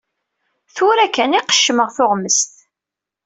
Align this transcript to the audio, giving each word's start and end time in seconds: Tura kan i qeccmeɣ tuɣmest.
Tura 0.75 1.07
kan 1.15 1.37
i 1.39 1.41
qeccmeɣ 1.41 1.89
tuɣmest. 1.95 2.53